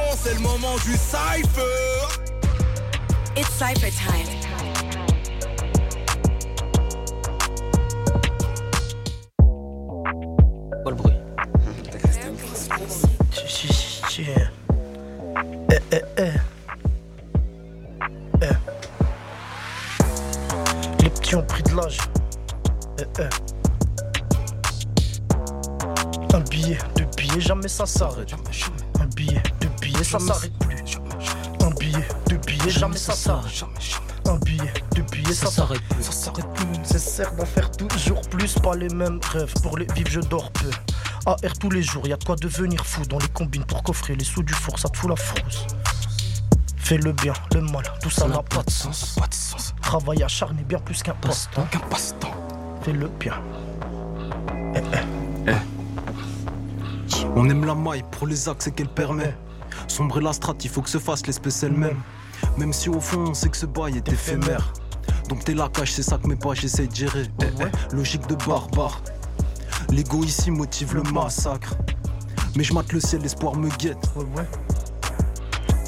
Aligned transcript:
son, 0.00 0.16
c'est 0.16 0.34
le 0.34 0.40
moment 0.40 0.76
du 0.84 0.92
cypher. 0.92 2.08
It's 3.36 3.48
cypher 3.50 3.90
time. 3.90 4.26
Pas 10.84 10.90
le 10.90 10.96
bruit. 10.96 11.12
Eh, 15.72 15.78
eh, 15.92 16.02
eh. 16.18 16.32
Eh. 18.42 18.46
Les 21.02 21.10
petits 21.10 21.36
ont 21.36 21.42
pris 21.42 21.62
de 21.62 21.74
l'âge. 21.74 21.98
Eh, 22.98 23.04
eh. 23.18 23.28
Un 26.34 26.40
billet, 26.40 26.78
deux 26.96 27.06
billets, 27.16 27.40
jamais 27.40 27.68
ça 27.68 27.86
s'arrête. 27.86 28.34
Un 29.00 29.06
billet, 29.06 29.42
billets, 30.00 30.10
ça 30.10 30.18
s'arrête 30.18 30.58
plus. 30.58 30.98
Un 31.64 31.70
billet, 31.70 32.08
deux 32.28 32.38
billets, 32.38 32.70
jamais 32.70 32.96
ça 32.96 33.14
s'arrête. 33.14 33.64
Un 34.26 34.36
billet, 34.38 34.72
deux 34.94 35.02
billets, 35.02 35.34
ça 35.34 35.50
s'arrête 35.50 35.82
plus. 35.90 36.02
Ça 36.02 36.12
s'arrête 36.12 36.52
plus. 36.54 36.66
Nécessaire 36.78 37.34
d'en 37.34 37.44
faire 37.44 37.70
toujours 37.72 38.20
plus, 38.22 38.54
pas 38.54 38.76
les 38.76 38.88
mêmes 38.88 39.20
rêves. 39.32 39.52
Pour 39.62 39.76
les 39.78 39.86
vivre, 39.94 40.10
je 40.10 40.20
dors 40.20 40.50
peu. 40.52 40.70
AR 41.26 41.36
tous 41.60 41.70
les 41.70 41.82
jours, 41.82 42.06
y 42.06 42.12
a 42.12 42.16
de 42.16 42.24
quoi 42.24 42.36
devenir 42.36 42.84
fou 42.86 43.02
dans 43.04 43.18
les 43.18 43.28
combines 43.28 43.64
pour 43.64 43.82
coffrer 43.82 44.16
les 44.16 44.24
sous 44.24 44.42
du 44.42 44.54
four, 44.54 44.78
ça 44.78 44.88
te 44.88 44.96
fout 44.96 45.10
la 45.10 45.16
frousse. 45.16 45.66
Fais 46.78 46.96
le 46.96 47.12
bien, 47.12 47.34
le 47.54 47.60
mal, 47.60 47.84
tout 48.02 48.10
ça 48.10 48.26
n'a 48.26 48.42
pas 48.42 48.62
de 48.62 48.70
sens. 48.70 49.16
Pas 49.18 49.26
de 49.26 49.34
sens. 49.34 49.74
Travail 49.82 50.22
acharné 50.22 50.62
bien 50.62 50.78
plus 50.78 51.02
qu'un 51.02 51.14
passe-temps. 51.14 51.66
Qu'un 51.70 51.78
passe-temps. 51.78 52.34
Fais 52.82 52.92
le 52.92 53.08
bien. 53.08 53.34
Eh, 54.74 54.80
eh. 55.46 55.52
On 57.36 57.48
aime 57.48 57.64
la 57.64 57.74
maille 57.74 58.02
pour 58.10 58.26
les 58.26 58.48
accès 58.48 58.72
qu'elle 58.72 58.88
permet. 58.88 59.36
Sombrer 59.90 60.20
la 60.20 60.32
strate, 60.32 60.64
il 60.64 60.70
faut 60.70 60.82
que 60.82 60.88
se 60.88 60.98
fasse 60.98 61.26
l'espèce 61.26 61.64
elle-même. 61.64 62.00
Même 62.56 62.72
si 62.72 62.88
au 62.88 63.00
fond 63.00 63.30
on 63.30 63.34
sait 63.34 63.48
que 63.48 63.56
ce 63.56 63.66
bail 63.66 63.96
est 63.96 64.08
éphémère. 64.08 64.72
Donc 65.28 65.44
t'es 65.44 65.52
la 65.52 65.68
cache, 65.68 65.90
c'est 65.90 66.04
ça 66.04 66.16
que 66.16 66.28
mes 66.28 66.36
pas 66.36 66.54
j'essaye 66.54 66.86
de 66.86 66.94
gérer. 66.94 67.24
Eh, 67.42 67.46
eh, 67.60 67.94
Logique 67.96 68.24
de 68.28 68.36
barbare. 68.36 69.02
L'ego 69.90 70.22
ici 70.22 70.52
motive 70.52 70.94
le 70.94 71.02
massacre. 71.02 71.74
Mais 72.54 72.62
je 72.62 72.72
mate 72.72 72.92
le 72.92 73.00
ciel, 73.00 73.22
l'espoir 73.22 73.56
me 73.56 73.68
guette. 73.78 73.98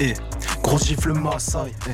Eh, 0.01 0.13
gros 0.61 0.77
gifle 0.77 1.13
massaille. 1.13 1.73
Eh. 1.87 1.91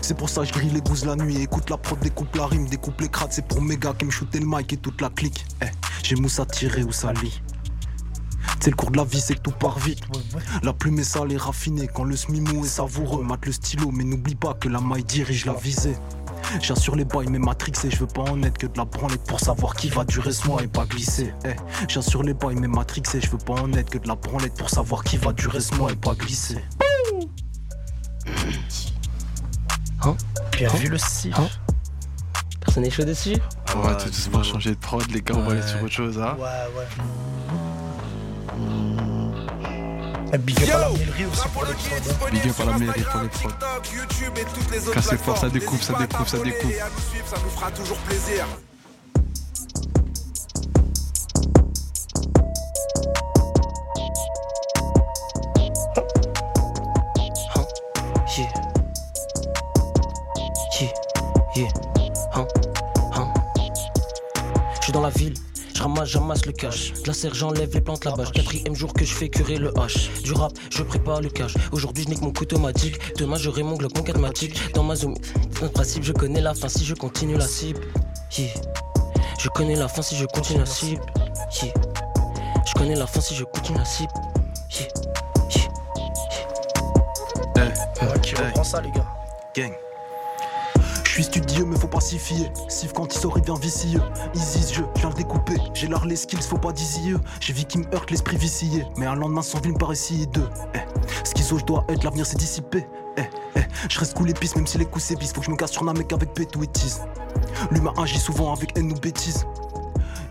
C'est 0.00 0.16
pour 0.16 0.28
ça 0.28 0.42
que 0.42 0.46
je 0.46 0.52
grille 0.52 0.70
les 0.70 0.80
gousses 0.80 1.04
la 1.04 1.16
nuit. 1.16 1.42
Écoute 1.42 1.70
la 1.70 1.76
prod, 1.76 1.98
découpe 1.98 2.36
la 2.36 2.46
rime, 2.46 2.68
découpe 2.68 3.00
les 3.00 3.08
crades. 3.08 3.32
C'est 3.32 3.46
pour 3.46 3.60
mes 3.60 3.76
gars 3.76 3.94
qui 3.98 4.04
me 4.04 4.12
shootaient 4.12 4.38
le 4.38 4.46
mic 4.46 4.72
et 4.72 4.76
toute 4.76 5.00
la 5.00 5.10
clique. 5.10 5.44
Eh, 5.60 5.66
j'ai 6.04 6.14
mousse 6.14 6.38
à 6.38 6.46
tirer 6.46 6.84
ou 6.84 6.92
ça 6.92 7.12
lit. 7.12 7.42
C'est 8.62 8.70
le 8.70 8.76
cours 8.76 8.92
de 8.92 8.96
la 8.96 9.04
vie, 9.04 9.20
c'est 9.20 9.34
que 9.34 9.40
tout 9.40 9.50
part 9.50 9.78
vite. 9.80 9.98
La 10.62 10.72
plume 10.72 11.00
est 11.00 11.04
sale 11.04 11.32
et 11.32 11.36
raffinée. 11.36 11.88
Quand 11.92 12.04
le 12.04 12.14
smimou 12.14 12.64
est 12.64 12.68
savoureux, 12.68 13.24
mate 13.24 13.44
le 13.46 13.50
stylo. 13.50 13.90
Mais 13.90 14.04
n'oublie 14.04 14.36
pas 14.36 14.54
que 14.54 14.68
la 14.68 14.78
maille 14.80 15.02
dirige 15.02 15.46
la 15.46 15.54
visée. 15.54 15.96
J'assure 16.60 16.94
les 16.94 17.04
bails, 17.04 17.26
mais 17.28 17.40
Matrix 17.40 17.72
et 17.84 17.90
je 17.90 17.96
veux 17.98 18.06
pas 18.06 18.22
en 18.22 18.40
être 18.44 18.58
que 18.58 18.66
de 18.68 18.76
la 18.76 18.84
branlette 18.84 19.24
pour 19.24 19.40
savoir 19.40 19.74
qui 19.74 19.88
va 19.88 20.04
durer 20.04 20.32
ce 20.32 20.46
mois 20.46 20.62
et 20.62 20.68
pas 20.68 20.84
glisser. 20.84 21.32
Eh, 21.44 21.56
J'assure 21.88 22.22
les 22.22 22.34
bails, 22.34 22.54
mais 22.56 22.68
Matrix 22.68 23.02
et 23.14 23.20
je 23.20 23.30
veux 23.30 23.38
pas 23.38 23.54
en 23.54 23.72
être 23.72 23.90
que 23.90 23.98
de 23.98 24.06
la 24.06 24.14
branlette 24.14 24.54
pour 24.56 24.70
savoir 24.70 25.02
qui 25.02 25.16
va 25.16 25.32
durer 25.32 25.60
ce 25.60 25.74
mois 25.74 25.90
et 25.90 25.96
pas 25.96 26.14
glisser. 26.14 26.58
Hein 30.04 30.16
Bien 30.52 30.68
Hein 30.68 30.76
vu 30.76 30.88
le 30.88 30.98
cif. 30.98 31.36
Hein 31.38 31.48
Personne 32.60 32.82
n'est 32.82 32.90
chaud 32.90 33.04
dessus? 33.04 33.36
Ah 33.68 33.78
ouais, 33.78 33.96
tout 33.96 34.06
doucement 34.06 34.42
changer 34.42 34.70
de 34.70 34.76
prod, 34.76 35.08
les 35.10 35.22
gars, 35.22 35.34
on 35.36 35.42
va 35.42 35.52
aller 35.52 35.62
sur 35.62 35.80
autre 35.82 35.92
chose, 35.92 36.18
hein. 36.20 36.36
Ouais, 36.38 36.44
ouais. 36.76 36.86
Eh, 40.34 40.38
Big 40.38 40.56
up 40.62 40.70
à 40.70 40.78
la 40.78 40.88
mairie 40.88 41.26
aussi 41.26 41.48
pour 41.52 41.64
les 41.64 41.74
prods, 41.74 42.10
hein. 42.10 42.30
Big 42.32 42.48
up 42.48 42.60
à 42.60 42.64
la 42.64 42.78
mairie 42.78 43.02
pour 43.02 43.20
les 43.20 43.28
prods. 43.28 43.48
Autres 43.50 44.92
Cassez 44.94 45.16
fort, 45.18 45.36
ça 45.36 45.50
découpe, 45.50 45.82
ça 45.82 45.92
découpe, 45.98 46.28
ça 46.28 46.38
découpe. 46.38 46.70
et 46.70 46.80
à 46.80 46.88
nous 46.88 47.00
suivre, 47.10 47.26
ça 47.28 47.36
nous 47.42 47.50
fera 47.50 47.70
toujours 47.70 47.98
plaisir. 47.98 48.46
J'amasse 66.12 66.44
le 66.44 66.52
cash. 66.52 66.92
De 66.92 67.06
la 67.06 67.14
serre, 67.14 67.34
j'enlève 67.34 67.72
les 67.72 67.80
plantes 67.80 68.04
là-bas. 68.04 68.24
Quatrième 68.26 68.74
jour 68.74 68.92
que 68.92 69.04
je 69.04 69.14
fais 69.14 69.28
curer 69.28 69.56
le 69.56 69.70
H. 69.70 70.22
Du 70.22 70.32
rap, 70.34 70.52
je 70.70 70.82
prépare 70.82 71.20
le 71.22 71.30
cash. 71.30 71.54
Aujourd'hui, 71.72 72.04
je 72.04 72.10
nique 72.10 72.20
mon 72.20 72.32
couteau 72.32 72.58
magique. 72.58 72.98
Demain, 73.16 73.36
j'aurai 73.36 73.62
mon 73.62 73.76
Glock, 73.76 73.96
mon. 73.96 74.54
Dans 74.74 74.82
ma 74.82 74.94
zone, 74.94 75.14
dans 75.58 75.66
le 75.66 75.68
principe, 75.70 76.02
je 76.02 76.12
connais 76.12 76.40
la 76.40 76.54
fin 76.54 76.68
si 76.68 76.84
je 76.84 76.94
continue 76.94 77.36
la 77.36 77.46
cible. 77.46 77.80
Yeah. 78.36 78.48
Je 79.38 79.48
connais 79.48 79.74
la 79.74 79.88
fin 79.88 80.02
si 80.02 80.16
je 80.16 80.26
continue 80.26 80.60
la 80.60 80.66
cible. 80.66 81.02
Yeah. 81.62 81.72
Je 82.66 82.72
connais 82.74 82.94
la 82.94 83.06
fin 83.06 83.20
si 83.20 83.34
je 83.34 83.44
continue 83.44 83.78
la 83.78 83.84
cible. 83.84 84.12
Yeah. 84.78 84.88
Qui 88.22 88.34
reprend 88.34 88.64
ça, 88.64 88.80
les 88.80 88.90
gars. 88.90 89.06
Gang. 89.56 89.72
Je 91.12 91.16
suis 91.16 91.24
studieux, 91.24 91.66
mais 91.66 91.76
faut 91.76 91.88
pas 91.88 92.00
s'y 92.00 92.18
fier. 92.18 92.50
Sif 92.68 92.94
quand 92.94 93.14
il 93.14 93.18
sort, 93.18 93.36
il 93.36 93.42
devient 93.42 93.60
vicieux. 93.60 94.00
Jeu, 94.34 94.86
je 94.94 95.00
viens 95.00 95.10
le 95.10 95.14
découper. 95.14 95.56
J'ai 95.74 95.86
l'art, 95.86 96.06
les 96.06 96.16
skills, 96.16 96.40
faut 96.40 96.56
pas 96.56 96.72
d'easy 96.72 97.12
J'ai 97.38 97.52
vu 97.52 97.64
qui 97.64 97.76
me 97.76 97.94
heurte 97.94 98.10
l'esprit 98.10 98.38
vicié. 98.38 98.86
Mais 98.96 99.04
un 99.04 99.14
lendemain 99.14 99.42
sans 99.42 99.60
vie 99.60 99.72
me 99.72 99.76
paraît 99.76 99.94
si 99.94 100.22
hideux. 100.22 100.48
Eh, 100.74 100.78
schizo, 101.28 101.58
je 101.58 101.66
dois 101.66 101.84
être, 101.90 102.02
l'avenir 102.02 102.24
s'est 102.24 102.38
dissipé. 102.38 102.86
Eh, 103.18 103.24
eh, 103.56 103.60
je 103.90 103.98
reste 103.98 104.14
cool 104.14 104.30
épice, 104.30 104.56
même 104.56 104.66
si 104.66 104.78
les 104.78 104.86
coups 104.86 105.04
sévissent. 105.04 105.34
Faut 105.34 105.40
que 105.40 105.46
je 105.48 105.50
me 105.50 105.56
casse 105.56 105.72
sur 105.72 105.86
un 105.86 105.92
mec 105.92 106.10
avec 106.14 106.32
pétou 106.32 106.62
et 106.62 106.66
tease. 106.66 107.02
L'humain 107.70 107.92
agit 107.98 108.18
souvent 108.18 108.54
avec 108.54 108.78
haine 108.78 108.90
ou 108.90 108.94
bêtise. 108.94 109.44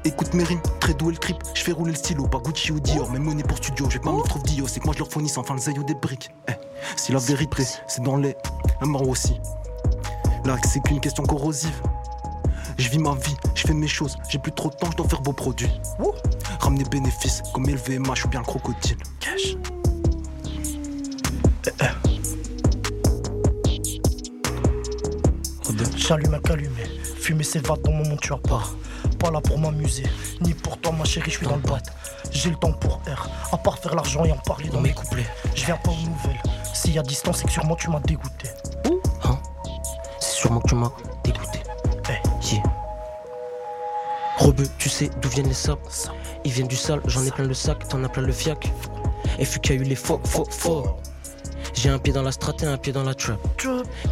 Écoute 0.04 0.34
mes 0.34 0.44
rimes, 0.44 0.64
très 0.80 0.96
doué 0.96 1.12
le 1.12 1.20
trip, 1.20 1.38
je 1.54 1.62
fais 1.62 1.74
rouler 1.74 1.92
le 1.92 1.98
stylo, 1.98 2.26
pas 2.26 2.40
Gucci 2.40 2.72
ou 2.72 2.80
Dior, 2.80 3.12
même 3.12 3.22
monnaie 3.22 3.44
pour 3.44 3.58
studio, 3.58 3.86
je 3.88 4.00
vais 4.00 4.04
pas 4.04 4.12
me 4.12 4.24
trouve 4.24 4.42
Dio, 4.42 4.68
c'est 4.68 4.80
que 4.80 4.86
moi 4.86 4.96
je 4.96 5.00
leur 5.00 5.12
fournis 5.12 5.30
sans 5.30 5.44
fin 5.44 5.54
le 5.54 5.60
zaï 5.60 5.78
ou 5.78 5.84
des 5.84 5.94
briques. 5.94 6.32
Eh, 6.50 6.54
si 6.96 7.12
la 7.12 7.20
vérité, 7.20 7.68
c'est 7.86 8.02
dans 8.02 8.18
les, 8.18 8.36
un 8.82 8.88
mort 8.88 9.08
aussi. 9.08 9.40
Là, 10.46 10.58
c'est 10.68 10.82
qu'une 10.82 11.00
question 11.00 11.24
corrosive. 11.24 11.82
Je 12.78 12.90
vis 12.90 12.98
ma 12.98 13.14
vie, 13.14 13.36
je 13.54 13.68
fais 13.68 13.74
mes 13.74 13.88
choses, 13.88 14.18
j'ai 14.30 14.40
plus 14.40 14.52
trop 14.52 14.70
de 14.70 14.76
temps, 14.76 14.90
je 14.92 14.98
dois 14.98 15.08
faire 15.08 15.22
beaux 15.22 15.34
produits. 15.34 15.70
Ramener 16.60 16.84
bénéfices, 16.86 17.44
comme 17.54 17.70
élever 17.70 18.00
MH 18.00 18.26
ou 18.26 18.28
bien 18.30 18.40
le 18.40 18.46
crocodile. 18.46 18.98
Cash. 19.20 19.56
J'allume 25.96 26.34
un 26.34 26.40
calumet, 26.40 26.90
fumer 27.16 27.44
s'évade 27.44 27.82
dans 27.84 27.92
mon 27.92 28.04
moment 28.04 28.18
tu 28.18 28.34
as 28.34 28.38
part. 28.38 28.76
Pas 29.20 29.32
là 29.32 29.40
pour 29.40 29.60
m'amuser, 29.60 30.04
ni 30.42 30.54
pour 30.54 30.78
toi 30.80 30.92
ma 30.92 31.06
chérie, 31.06 31.32
je 31.32 31.38
suis 31.38 31.48
dans 31.48 31.56
le 31.56 31.62
bat. 31.62 31.78
J'ai 32.32 32.50
le 32.50 32.56
temps 32.56 32.74
pour 32.74 32.96
R, 33.08 33.30
à 33.52 33.58
part 33.58 33.78
faire 33.78 33.96
l'argent 33.96 34.26
et 34.26 34.32
en 34.32 34.38
parler 34.38 34.70
dans 34.70 34.82
mes 34.82 34.94
couplets. 34.94 35.28
Je 35.56 35.66
viens 35.66 35.78
pas 35.78 35.92
aux 35.92 36.10
nouvelles, 36.10 36.42
s'il 36.74 36.94
y 36.94 37.00
a 37.00 37.04
distance, 37.04 37.38
c'est 37.38 37.46
que 37.46 37.52
sûrement 37.52 37.76
tu 37.76 37.90
m'as 37.90 38.00
dégoûté. 38.00 38.50
Sûrement 40.42 40.60
que 40.60 40.70
tu 40.70 40.76
m'as 40.76 40.92
dégoûté. 41.24 41.60
Yeah. 42.52 42.64
Rebeu, 44.40 44.68
tu 44.80 44.90
sais 44.90 45.12
d'où 45.22 45.30
viennent 45.30 45.48
les 45.48 45.54
sapes 45.54 45.88
Ils 46.44 46.52
viennent 46.52 46.68
du 46.68 46.76
sale, 46.76 47.00
j'en 47.06 47.24
ai 47.24 47.30
plein 47.30 47.46
le 47.46 47.54
sac, 47.54 47.88
t'en 47.88 48.04
as 48.04 48.10
plein 48.10 48.24
le 48.24 48.32
fiac. 48.32 48.74
Et 49.38 49.46
fut 49.46 49.60
qu'il 49.60 49.76
y 49.76 49.78
a 49.78 49.82
eu 49.82 49.84
les 49.84 49.96
faux, 49.96 50.20
faux, 50.26 50.48
faux. 50.50 50.98
J'ai 51.76 51.90
un 51.90 52.00
pied 52.00 52.12
dans 52.12 52.24
la 52.24 52.32
strat 52.32 52.56
et 52.64 52.66
un 52.66 52.78
pied 52.78 52.92
dans 52.92 53.04
la 53.04 53.14
trap. 53.14 53.38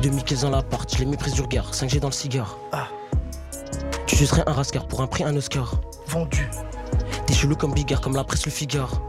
2015 0.04 0.42
dans 0.42 0.52
l'appart, 0.52 0.88
je 0.94 1.00
les 1.00 1.08
méprise 1.08 1.34
du 1.34 1.42
regard, 1.42 1.72
5G 1.72 2.00
dans 2.00 2.10
le 2.10 2.14
cigare. 2.14 2.60
Tu 4.06 4.16
sucerais 4.16 4.44
un 4.46 4.54
rascar 4.54 4.86
pour 4.86 5.02
un 5.02 5.08
prix, 5.08 5.24
un 5.24 5.36
Oscar. 5.36 5.82
Vendu. 6.06 6.48
T'es 7.26 7.34
chelou 7.34 7.56
comme 7.56 7.74
Bigard, 7.74 8.02
comme 8.02 8.16
la 8.16 8.24
presse 8.24 8.46
le 8.46 8.52
Figare. 8.52 9.02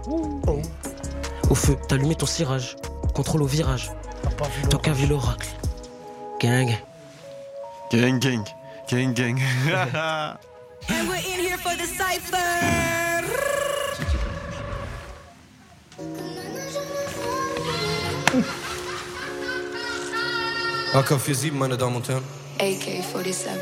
Au 1.50 1.54
feu, 1.54 1.76
t'as 1.86 1.96
allumé 1.96 2.14
ton 2.14 2.24
cirage. 2.24 2.76
Contrôle 3.14 3.42
au 3.42 3.46
virage. 3.46 3.90
Toi 4.70 4.80
qu'à 4.82 4.94
vu 4.94 5.06
l'oracle. 5.06 5.50
Gang. 6.40 6.78
Gang, 7.90 8.20
gang, 8.20 8.46
gang, 8.88 9.12
gang. 9.14 9.40
And 10.88 11.08
we're 11.08 11.16
in 11.16 11.40
here 11.40 11.58
for 11.58 11.74
the 11.76 11.86
cypher. 11.86 12.36
AK 20.94 21.08
47, 21.08 21.58
meine 21.58 21.76
Damen 21.76 21.96
und 21.96 22.08
Herren. 22.08 22.22
AK-47. 22.60 23.58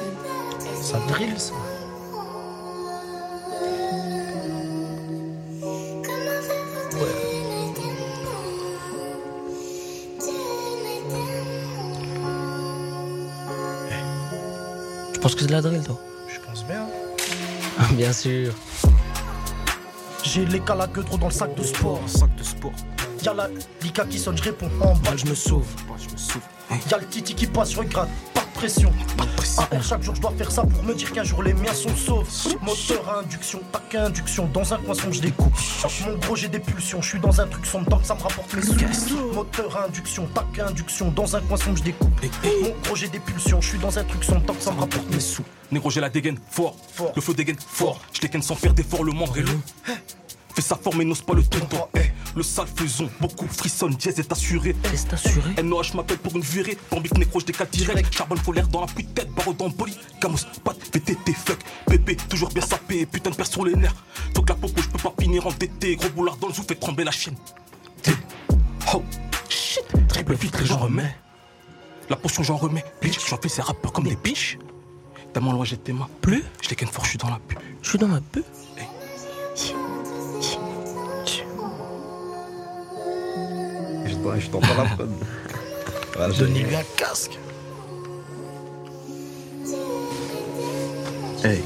Ça 0.83 0.99
drill 1.09 1.39
ça. 1.41 1.55
Penses 15.29 15.35
que 15.35 15.41
c'est 15.43 15.49
de 15.49 15.53
la 15.53 15.61
drill, 15.61 15.83
toi? 15.83 16.01
Je 16.27 16.41
pense 16.41 16.65
bien. 16.65 16.87
Bien 17.97 18.13
sûr. 18.13 18.55
J'ai 20.25 20.47
les 20.47 20.61
calagueux 20.61 21.05
trop 21.05 21.19
dans 21.19 21.29
le 21.29 21.33
sac 21.33 21.55
de 21.55 21.63
sport. 21.63 22.01
Sac 22.07 22.35
de 22.37 22.43
sport. 22.43 22.73
Y'a 23.23 23.35
la 23.35 23.49
Lika 23.83 24.07
qui 24.07 24.19
sonne, 24.19 24.39
je 24.39 24.45
réponds 24.45 24.71
en 24.81 24.95
balle, 24.97 25.19
je 25.19 25.27
me 25.27 25.35
sauve. 25.35 25.67
Y'a 26.91 26.99
le 26.99 27.07
Titi 27.07 27.35
qui 27.35 27.47
passe, 27.47 27.73
je 27.73 27.79
regarde, 27.79 28.09
pression. 28.59 28.93
AR, 29.59 29.83
chaque 29.83 30.03
jour 30.03 30.17
je 30.17 30.21
dois 30.21 30.33
faire 30.33 30.51
ça 30.51 30.63
pour 30.63 30.83
me 30.83 30.93
dire 30.93 31.13
qu'un 31.13 31.23
jour 31.23 31.45
les 31.45 31.55
miens 31.55 31.73
sont 31.73 31.95
saufs. 31.95 32.49
Moteur 32.61 33.09
à 33.09 33.21
induction, 33.21 33.61
tac 33.71 33.95
à 33.95 34.07
induction, 34.07 34.49
dans 34.53 34.75
un 34.75 34.79
coin 34.79 34.95
sombre 34.95 35.13
je 35.13 35.21
découpe. 35.21 35.53
Mon 36.07 36.19
gros 36.19 36.35
j'ai 36.35 36.49
des 36.49 36.59
pulsions, 36.59 37.01
je 37.01 37.09
suis 37.11 37.21
dans 37.21 37.41
un 37.41 37.47
truc 37.47 37.65
sombre 37.65 37.89
tant 37.89 37.99
que 37.99 38.07
ça 38.07 38.15
me 38.17 38.21
rapporte 38.21 38.53
mes 38.55 38.63
sous. 38.63 39.33
Moteur 39.33 39.77
à 39.77 39.87
induction, 39.87 40.27
tac 40.35 40.59
à 40.59 40.67
induction, 40.67 41.11
dans 41.13 41.37
un 41.37 41.41
coin 41.41 41.57
sombre 41.57 41.79
je 41.79 41.85
découpe. 41.85 42.21
Mon 42.63 42.75
gros 42.85 42.97
j'ai 42.97 43.09
des 43.09 43.21
pulsions, 43.21 43.61
je 43.61 43.69
suis 43.69 43.79
dans 43.79 43.97
un 43.97 44.05
truc 44.05 44.25
sombre 44.25 44.45
tant 44.45 44.55
que 44.55 44.63
ça 44.63 44.73
me 44.73 44.81
rapporte 44.81 45.09
mes 45.11 45.21
sous. 45.21 45.45
Négro, 45.71 45.91
j'ai 45.91 46.01
la 46.01 46.11
dégaine 46.11 46.39
fort. 46.51 46.75
Fort. 46.95 47.13
Le 47.15 47.23
flow 47.23 47.35
dégaine 47.35 47.59
fort. 47.59 48.01
Je 48.13 48.21
dégaine 48.21 48.43
sans 48.43 48.57
faire 48.57 48.75
d'effort, 48.75 49.05
le 49.05 49.13
membre 49.13 49.39
est 49.39 49.43
long. 49.43 49.61
Fais 50.59 50.63
sa 50.63 50.75
forme 50.75 51.03
et 51.03 51.05
n'ose 51.05 51.23
pas 51.23 51.35
le 51.35 51.45
tonton. 51.45 51.87
Le 52.35 52.43
sale 52.43 52.67
faisons, 52.67 53.09
beaucoup 53.21 53.47
frissonne, 53.47 53.95
dièse 53.95 54.19
est 54.19 54.33
assuré? 54.33 54.75
Est 54.93 55.13
assuré 55.13 55.63
NOH 55.63 55.95
m'appelle 55.95 56.19
pour 56.19 56.35
une 56.35 56.43
virée. 56.43 56.77
Bambif 56.91 57.13
nécro, 57.15 57.39
je 57.39 57.47
décale 57.47 57.69
direct. 57.71 58.13
Charbonne 58.13 58.39
faut 58.39 58.51
l'air 58.51 58.67
dans 58.67 58.81
la 58.81 58.87
de 58.89 59.03
tête, 59.03 59.31
barreau 59.31 59.53
dans 59.53 59.71
poli. 59.71 59.97
Camos, 60.21 60.39
pat, 60.65 60.77
VTT, 60.93 61.33
fuck. 61.33 61.59
Pépé, 61.87 62.17
toujours 62.29 62.49
bien 62.49 62.67
sapé, 62.67 63.07
putain 63.07 63.31
de 63.31 63.37
père 63.37 63.47
sur 63.47 63.65
les 63.65 63.77
nerfs. 63.77 63.95
Faut 64.35 64.43
que 64.43 64.49
la 64.49 64.57
popo, 64.57 64.83
je 64.83 64.89
peux 64.89 64.99
pas 64.99 65.15
finir 65.21 65.47
en 65.47 65.53
DT. 65.53 65.95
Gros 65.95 66.09
boulard 66.09 66.37
dans 66.39 66.49
le 66.49 66.55
zoo, 66.55 66.65
fait 66.67 66.75
trembler 66.75 67.05
la 67.05 67.13
chaîne. 67.13 67.37
T. 68.03 68.11
Oh, 68.93 69.05
shit. 69.49 69.85
Triple 70.09 70.37
filtre, 70.37 70.65
j'en 70.65 70.79
remets. 70.79 71.17
La 72.11 72.17
potion, 72.17 72.43
j'en 72.43 72.57
remets. 72.57 72.85
Bitch, 73.01 73.21
j'en 73.31 73.37
fais 73.41 73.49
ces 73.49 73.63
rappeurs 73.63 73.93
comme 73.93 74.09
des 74.09 74.17
biches. 74.17 74.59
Tellement 75.33 75.53
loin, 75.53 75.65
j'ai 75.65 75.77
tes 75.77 75.93
mains. 75.93 76.09
Plus? 76.21 76.43
Je 76.63 76.69
dégaine 76.69 76.89
fort, 76.89 77.05
je 77.05 77.11
suis 77.11 77.19
dans 77.19 77.31
la 77.31 77.39
pub. 77.47 77.61
Je 77.81 77.91
suis 77.91 77.99
dans 77.99 78.09
ma 78.09 78.21
pub. 78.21 78.43
Je 84.37 84.49
t'en- 84.51 84.61
je 84.63 84.67
t'entends 84.69 84.83
la 84.83 84.89
prod. 84.91 85.11
Voilà, 86.17 86.33
je- 86.33 86.45
Donnez-lui 86.45 86.75
un 86.77 86.83
casque. 86.97 87.39
Hey. 91.45 91.63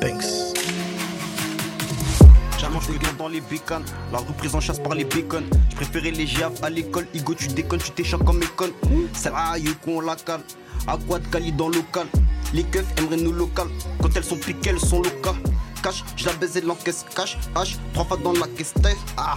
Banks. 0.00 0.24
J'allonge 2.58 2.88
le 2.88 2.98
gars 2.98 3.12
dans 3.18 3.28
les 3.28 3.40
bécanes, 3.40 3.84
la 4.12 4.18
reprise 4.18 4.54
en 4.54 4.60
chasse 4.60 4.78
par 4.78 4.94
les 4.94 5.04
bacon. 5.04 5.44
Je 5.70 5.76
préférais 5.76 6.10
les 6.10 6.24
GAF 6.26 6.62
à 6.62 6.70
l'école, 6.70 7.06
Igo 7.14 7.34
tu 7.34 7.48
déconnes, 7.48 7.80
tu 7.80 7.90
t'échappes 7.90 8.24
comme 8.24 8.42
école. 8.42 8.70
C'est 9.12 9.30
là, 9.30 9.54
qu'on 9.84 10.00
la 10.00 10.16
cale, 10.16 10.40
à 10.86 10.96
quoi 11.06 11.18
de 11.18 11.26
Cali 11.28 11.52
dans 11.52 11.68
le 11.68 11.76
local. 11.76 12.06
Les 12.52 12.64
keufs 12.64 12.84
aimeraient 12.98 13.16
nous 13.16 13.32
local, 13.32 13.68
quand 14.02 14.08
elles 14.16 14.24
sont 14.24 14.36
piquées, 14.36 14.70
elles 14.70 14.80
sont 14.80 15.02
locales. 15.02 15.34
Cash, 15.82 16.04
je 16.16 16.26
la 16.26 16.32
baise 16.34 16.56
et 16.56 16.60
l'encaisse, 16.60 17.04
cash, 17.14 17.38
H, 17.54 17.76
trois 17.92 18.04
fois 18.04 18.16
dans 18.18 18.32
la 18.32 18.46
caisse. 18.48 18.74
Ah, 19.16 19.36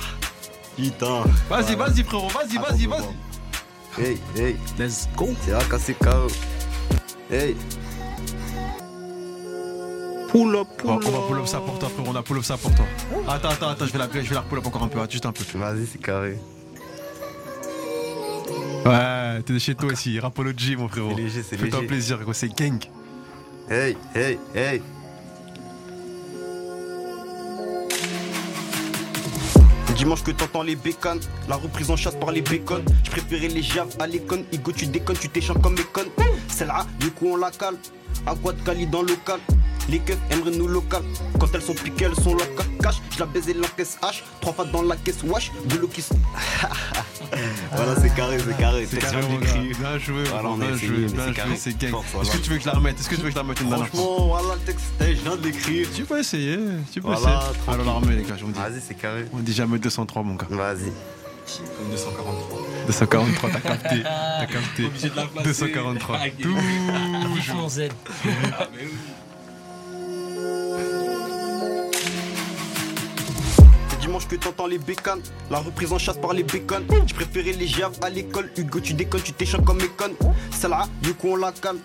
putain. 0.76 1.24
Vas-y, 1.50 1.76
vas-y, 1.76 2.04
frérot, 2.04 2.28
vas-y, 2.30 2.58
vas-y, 2.58 2.86
vas-y. 2.88 4.02
Hey, 4.02 4.18
hey, 4.36 4.56
Let's 4.78 5.08
go. 5.16 5.30
c'est 5.80 5.94
KO. 6.00 6.28
Hey. 7.32 7.56
Pull 10.32 10.56
up, 10.56 10.68
pull 10.78 10.90
on, 10.90 10.98
va, 10.98 11.08
on 11.08 11.12
va 11.12 11.28
pull 11.28 11.40
up 11.40 11.48
ça 11.48 11.60
pour 11.60 11.78
toi, 11.80 11.90
frérot. 11.90 12.10
On 12.12 12.16
a 12.16 12.24
pull 12.24 12.38
up 12.38 12.44
ça 12.44 12.58
pour 12.58 12.74
toi. 12.74 12.86
Attends, 13.28 13.50
attends, 13.50 13.70
attends, 13.70 13.86
je 13.86 13.94
vais 13.94 14.00
la, 14.00 14.08
je 14.12 14.30
vais 14.30 14.36
la 14.36 14.42
pull 14.42 14.58
up 14.58 14.66
encore 14.66 14.84
un 14.84 14.88
peu, 14.88 15.00
juste 15.10 15.26
un 15.26 15.32
peu. 15.32 15.44
Vas-y, 15.58 15.86
c'est 15.86 16.02
carré. 16.02 16.40
Ouais, 18.86 19.42
t'es 19.46 19.54
de 19.54 19.60
chez 19.60 19.76
toi 19.76 19.94
ici. 19.94 20.20
Rapology, 20.20 20.76
mon 20.76 20.90
frérot. 20.90 21.12
C'est 21.12 21.22
léger, 21.22 21.44
c'est 21.44 21.58
Fais-toi 21.58 21.80
léger. 21.80 21.88
plaisir, 21.88 22.20
gros, 22.20 22.34
c'est 22.34 22.50
gang. 22.50 22.84
Hey, 23.70 23.96
hey, 24.14 24.40
hey. 24.54 24.82
Dimanche 29.96 30.24
que 30.24 30.32
t'entends 30.32 30.64
les 30.64 30.76
bécanes, 30.76 31.20
la 31.48 31.56
reprise 31.56 31.92
en 31.92 31.96
chasse 31.96 32.16
par 32.16 32.32
les 32.32 32.42
bacon. 32.42 32.84
Je 33.04 33.12
préférais 33.12 33.48
les 33.48 33.62
javes 33.62 33.96
à 34.00 34.08
l'école. 34.08 34.44
Igo, 34.52 34.72
tu 34.72 34.88
déconnes, 34.88 35.18
tu 35.18 35.30
t'échappes 35.30 35.62
comme 35.62 35.76
écon. 35.76 36.10
C'est 36.48 36.66
là, 36.66 36.86
du 37.00 37.12
coup, 37.12 37.28
on 37.28 37.38
la 37.38 37.52
cale. 37.52 37.76
À 38.26 38.36
quoi 38.36 38.54
de 38.54 38.62
Cali 38.62 38.88
dans 38.88 39.02
le 39.02 39.10
local. 39.10 39.40
Les 39.90 40.00
keufs 40.00 40.18
aimeraient 40.32 40.52
nous 40.52 40.68
local. 40.68 41.02
Quand 41.40 41.48
elles 41.54 41.62
sont 41.62 41.74
piquées, 41.74 42.06
elles 42.06 42.24
sont 42.24 42.34
locales. 42.34 42.66
Cash, 42.82 42.96
je 43.14 43.20
la 43.20 43.26
baise 43.26 43.50
et 43.50 43.54
l'encaisse 43.54 43.98
H. 44.02 44.22
Trois 44.42 44.54
fois 44.54 44.66
dans 44.66 44.82
la 44.82 44.96
caisse, 44.96 45.24
wash. 45.24 45.52
De 45.66 45.78
l'eau 45.78 45.88
qui 45.88 46.02
se- 46.02 46.14
Voilà, 47.76 47.96
c'est 48.02 48.14
carré, 48.16 48.38
c'est 48.40 48.58
carré. 48.58 48.88
C'est 48.90 49.00
carré, 49.00 49.22
bien 49.80 49.98
joué, 49.98 50.24
Voilà, 50.30 50.50
on 50.50 50.62
a 50.62 50.66
bien 50.66 50.76
joué, 50.78 50.88
bien 50.98 51.08
c'est 51.10 51.24
joué, 51.26 51.34
carré. 51.34 51.56
c'est 51.58 51.78
gang. 51.78 51.96
Est-ce 52.22 52.32
que 52.32 52.38
tu 52.38 52.50
veux 52.52 52.58
que 52.58 52.62
je 52.64 52.68
la 52.68 52.74
remette? 52.74 53.00
Est-ce 53.00 53.10
que 53.10 53.16
tu 53.16 53.22
veux 53.22 53.28
que 53.28 53.32
je 53.32 53.36
la 53.36 53.42
remette 53.42 53.60
une 53.62 53.70
dernière 53.70 53.88
fois? 53.88 54.00
Franchement, 54.00 54.28
voilà 54.28 54.54
le 54.56 54.60
texte, 54.62 54.86
eh, 55.02 55.16
je 55.16 55.22
viens 55.22 55.36
de 55.36 55.44
l'écrire. 55.44 55.88
Tu 55.96 56.04
peux 56.04 56.20
essayer, 56.20 56.60
tu 56.92 57.02
peux 57.02 57.08
Voilà, 57.08 57.20
essayer. 57.50 57.74
Alors 57.74 57.86
la 57.86 57.92
remet, 57.94 58.16
les 58.18 58.24
gars, 58.24 58.36
je 58.38 58.46
vous 58.46 58.52
dis. 58.52 58.60
Vas-y, 58.60 58.82
c'est 58.88 58.94
carré. 58.96 59.26
On 59.34 59.40
dit 59.40 59.54
jamais 59.54 59.80
203, 59.80 60.24
mon 60.24 60.36
gars. 60.36 60.48
Vas-y. 60.50 60.92
243, 62.86 63.50
t'as 63.52 63.60
capté. 63.60 64.04
T'as 64.04 64.46
capté. 64.46 64.90
243. 65.44 66.20
Tout. 66.42 66.56
Vivement 67.36 67.68
Z. 67.70 67.90
Que 74.14 74.36
t'entends 74.36 74.68
les 74.68 74.78
bécanes, 74.78 75.22
la 75.50 75.58
reprise 75.58 75.92
en 75.92 75.98
chasse 75.98 76.18
par 76.18 76.34
les 76.34 76.44
bacon. 76.44 76.86
Je 77.08 77.14
préférais 77.16 77.52
les 77.52 77.66
javes 77.68 77.98
à 78.04 78.12
l'école, 78.12 78.52
Hugo 78.56 78.80
tu 78.80 78.94
déconnes, 78.94 79.24
tu 79.24 79.34
t'échappes 79.34 79.66
comme. 79.66 79.80
C'est 80.52 80.70
là, 80.70 80.88
du 81.02 81.16
coup 81.16 81.30
on 81.30 81.36
la 81.36 81.52
cale, 81.52 81.78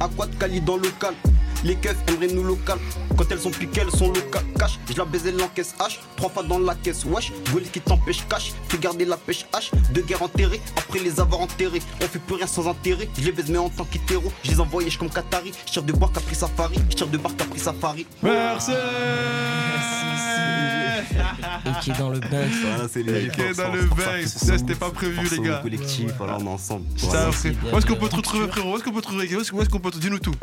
à 0.00 0.08
quoi 0.08 0.26
de 0.26 0.34
Cali 0.34 0.60
dans 0.60 0.76
le 0.76 0.82
local. 0.82 1.14
Les 1.62 1.76
keufs 1.76 1.96
aimeraient 2.08 2.34
nous 2.34 2.42
local, 2.42 2.78
quand 3.16 3.24
elles 3.30 3.38
sont 3.40 3.50
piquées, 3.50 3.82
elles 3.82 3.96
sont 3.96 4.08
locales. 4.08 4.44
Cash, 4.58 4.80
je 4.90 4.98
la 4.98 5.04
baise 5.04 5.26
et 5.26 5.32
l'encaisse 5.32 5.74
H, 5.78 5.98
trois 6.16 6.28
fois 6.28 6.42
dans 6.42 6.58
la 6.58 6.74
caisse, 6.74 7.04
wesh. 7.04 7.32
Goli 7.52 7.68
qui 7.68 7.80
t'empêche 7.80 8.26
cash, 8.28 8.52
fais 8.68 8.78
garder 8.78 9.04
la 9.04 9.16
pêche 9.16 9.46
H. 9.52 9.70
Deux 9.92 10.02
guerres 10.02 10.22
enterrées, 10.22 10.60
après 10.76 10.98
les 10.98 11.20
avoir 11.20 11.40
enterrés. 11.40 11.82
On 12.02 12.06
fait 12.08 12.18
plus 12.18 12.34
rien 12.34 12.48
sans 12.48 12.68
intérêt, 12.68 13.08
je 13.16 13.22
les 13.22 13.32
baise 13.32 13.48
mais 13.48 13.58
en 13.58 13.68
tant 13.70 13.84
qu'hétéro. 13.84 14.32
Je 14.42 14.50
les 14.50 14.60
envoie 14.60 14.82
comme 14.98 15.08
Qatari, 15.08 15.52
je 15.66 15.72
tire 15.72 15.84
de 15.84 15.92
bois 15.92 16.10
qu'a 16.12 16.20
pris 16.20 16.34
Safari, 16.34 16.76
je 16.90 16.96
tire 16.96 17.06
de 17.06 17.16
bar 17.16 17.34
qu'a 17.36 17.44
pris 17.44 17.60
Safari. 17.60 18.06
Merci. 18.22 18.72
Et 21.66 21.80
qui 21.82 21.90
est 21.90 21.98
dans 21.98 22.10
le 22.10 22.20
bain. 22.20 22.46
Voilà, 22.62 22.88
c'est 22.88 23.02
les 23.02 23.28
Ok, 23.28 23.56
dans 23.56 23.72
le 23.72 23.82
bain. 23.84 24.26
Ça, 24.26 24.58
c'était 24.58 24.74
pas 24.74 24.90
prévu, 24.90 25.28
les 25.28 25.40
gars. 25.40 25.60
collectif, 25.62 26.12
voilà, 26.18 26.38
on 26.40 26.46
est 26.46 26.48
ensemble. 26.48 26.86
Où 27.02 27.76
est-ce 27.76 27.86
qu'on 27.86 27.96
peut 27.96 28.08
te 28.08 28.16
retrouver, 28.16 28.48
frérot? 28.48 28.72
Où 28.72 28.76
est-ce 28.76 28.84
qu'on 28.84 28.92
peut 28.92 29.00
te 29.00 29.08
retrouver 29.08 29.34
Où 29.36 29.40
est-ce 29.40 29.52
où 29.52 29.62
est-ce 29.62 29.68
qu'on 29.68 29.80
peut 29.80 29.90
te 29.90 29.98
Dis-nous 29.98 30.18
tout. 30.18 30.34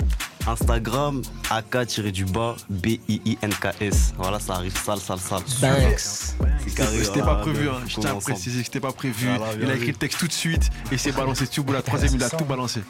Instagram, 0.47 1.21
AK-du-bas, 1.49 2.55
B-I-I-N-K-S. 2.69 4.13
Voilà, 4.17 4.39
ça 4.39 4.55
arrive 4.55 4.75
sale, 4.77 4.99
sale, 4.99 5.19
sale. 5.19 5.41
Carré, 6.75 7.03
C'était 7.03 7.21
voilà, 7.21 7.35
pas 7.35 7.41
prévu, 7.41 7.69
hein. 7.69 7.81
je 7.87 7.99
tiens 7.99 8.11
à 8.11 8.15
préciser 8.15 8.59
que 8.59 8.65
c'était 8.65 8.79
pas 8.79 8.91
prévu. 8.91 9.27
Il 9.61 9.69
a 9.69 9.75
écrit 9.75 9.87
le 9.87 9.93
texte 9.93 10.19
tout 10.19 10.27
de 10.27 10.33
suite 10.33 10.69
et 10.91 10.97
s'est 10.97 11.11
balancé 11.11 11.47
tout. 11.47 11.63
La 11.71 11.81
troisième, 11.81 12.15
il 12.15 12.23
a 12.23 12.29
tout 12.29 12.45
balancé. 12.45 12.81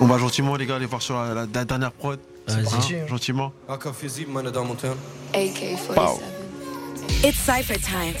On 0.00 0.06
va 0.06 0.18
gentiment, 0.18 0.56
les 0.56 0.66
gars, 0.66 0.76
aller 0.76 0.86
voir 0.86 1.02
sur 1.02 1.16
la, 1.20 1.34
la- 1.34 1.46
la 1.52 1.64
dernière 1.64 1.92
prod. 1.92 2.18
Vas-y. 2.46 2.96
Hein, 2.96 3.06
gentiment. 3.06 3.52
AK-47. 3.68 4.86
It's 7.22 7.36
Cypher 7.38 7.78
time. 7.78 8.14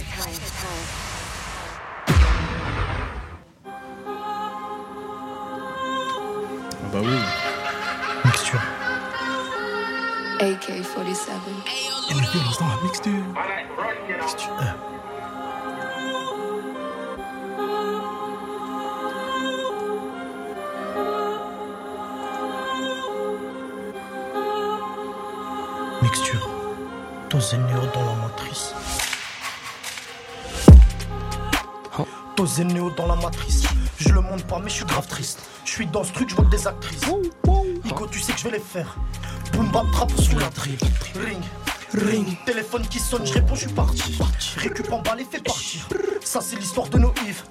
Bah 6.92 6.98
oui. 7.02 7.18
Mixture. 8.24 8.60
AK-47. 10.40 11.30
Et 12.10 12.14
violence 12.14 12.58
dans 12.58 12.68
la 12.68 12.82
mixture. 12.82 13.12
Mixture. 14.20 14.50
Tosénéo 27.40 27.80
dans 27.94 28.04
la 28.04 28.14
matrice. 28.16 28.74
Tosénéo 32.36 32.90
dans 32.90 33.06
la 33.06 33.16
matrice. 33.16 33.62
Je 33.96 34.10
le 34.10 34.20
montre 34.20 34.44
pas, 34.44 34.58
mais 34.58 34.68
je 34.68 34.74
suis 34.74 34.84
grave 34.84 35.06
triste. 35.06 35.40
Je 35.64 35.70
suis 35.70 35.86
dans 35.86 36.04
ce 36.04 36.12
truc, 36.12 36.28
je 36.28 36.34
vois 36.36 36.44
des 36.44 36.66
actrices. 36.66 37.00
Igo, 37.86 38.06
tu 38.08 38.20
sais 38.20 38.34
que 38.34 38.38
je 38.38 38.44
vais 38.44 38.58
les 38.58 38.62
faire. 38.62 38.94
Boom 39.54 39.70
bap 39.70 39.90
trap 39.90 40.12
sous 40.20 40.38
la 40.38 40.50
drill. 40.50 40.76
Ring. 41.14 41.42
Ring, 41.92 42.36
téléphone 42.44 42.86
qui 42.86 43.00
sonne, 43.00 43.26
je 43.26 43.32
réponds, 43.32 43.56
je 43.56 43.62
suis 43.62 43.72
parti. 43.72 44.16
Récup 44.56 44.92
en 44.92 45.00
balle 45.00 45.20
et 45.20 45.24
fais 45.24 45.40
partir. 45.40 45.88
Ça, 46.22 46.40
c'est 46.40 46.56
l'histoire 46.56 46.88
de 46.88 46.98
nos 46.98 47.12
Yves. 47.26 47.42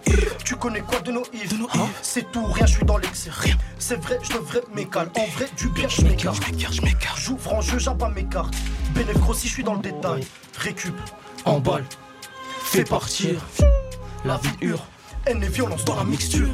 Tu 0.45 0.55
connais 0.55 0.79
quoi 0.79 1.01
de 1.01 1.11
nos 1.11 1.23
Yves 1.33 1.53
C'est 2.01 2.31
tout, 2.31 2.45
rien, 2.45 2.65
je 2.65 2.77
suis 2.77 2.85
dans 2.85 2.97
l'excès. 2.97 3.31
C'est 3.79 4.01
vrai, 4.01 4.17
je 4.23 4.31
devrais 4.31 4.61
m'écale. 4.73 5.09
En 5.17 5.25
vrai, 5.25 5.49
du 5.57 5.67
bien, 5.69 5.89
je 5.89 6.03
m'écarte. 6.03 6.41
J'ouvre 7.17 7.53
en 7.53 7.61
jeu, 7.61 7.79
j'abats 7.79 8.09
mes 8.09 8.23
cartes. 8.23 8.55
Bénéf 8.95 9.17
grossi, 9.19 9.49
je 9.49 9.53
suis 9.53 9.63
dans 9.63 9.73
le 9.73 9.81
détail. 9.81 10.25
Récup, 10.57 10.95
en 11.43 11.59
balle, 11.59 11.85
fais 12.63 12.85
partir. 12.85 13.41
La 14.23 14.37
vie 14.37 14.49
hurle, 14.61 14.79
haine 15.25 15.43
et 15.43 15.49
violence 15.49 15.83
dans 15.83 15.95
la 15.95 16.05
mixture. 16.05 16.47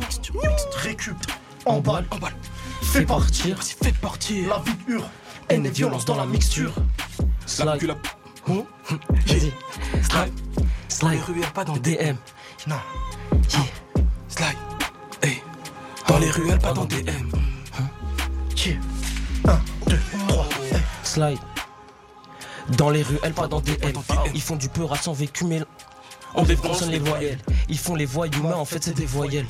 Récup, 0.78 1.18
en 1.66 1.82
balle, 1.82 2.06
fais 2.82 3.06
partir. 3.06 3.62
Fais 3.62 3.94
partir. 3.94 4.50
La 4.50 4.60
vie 4.60 4.78
hurle, 4.88 5.10
haine 5.50 5.68
et 5.68 5.72
violence 5.72 6.06
dans 6.06 6.16
la 6.16 6.26
mixture. 6.26 6.74
La 7.46 7.78
Slide. 7.78 7.84
la... 7.84 7.96
Vas-y. 9.28 9.54
Slide. 10.04 10.34
Dans 11.00 11.10
les 11.10 11.18
Slide. 11.18 11.22
ruelles, 11.28 11.52
pas 11.54 11.64
dans 11.64 11.74
le 11.76 11.80
DM. 11.80 12.16
Non. 12.68 12.76
Slide. 14.28 14.58
Hey. 15.22 15.44
Dans 16.08 16.18
les 16.18 16.32
ruelles, 16.32 16.60
pas 16.60 16.74
dans 16.74 16.86
DM. 16.86 17.30
Qui 18.56 18.78
1, 19.48 19.60
2, 19.88 20.00
3. 20.28 20.46
Slide. 21.04 21.38
Dans 22.78 22.90
les 22.90 23.04
rues, 23.04 23.20
elles 23.24 23.34
pas 23.34 23.48
dans 23.48 23.62
des 23.62 23.78
DM. 23.78 24.00
Ils 24.34 24.42
font 24.42 24.56
du 24.56 24.70
peur 24.70 24.92
à 24.92 24.98
sans 24.98 25.14
vécu, 25.14 25.46
mais 25.46 25.62
on 26.34 26.44
défonce 26.44 26.82
les 26.88 27.00
voyelles. 27.00 27.40
Ils 27.70 27.78
font 27.78 27.96
les 27.96 28.06
voyous, 28.06 28.42
mais 28.44 28.54
en 28.54 28.66
fait 28.66 28.84
c'est 28.84 28.96
des 28.96 29.06
voyelles. 29.06 29.46